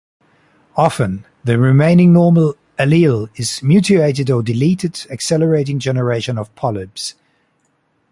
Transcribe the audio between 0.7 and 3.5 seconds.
Often, the remaining "normal" allele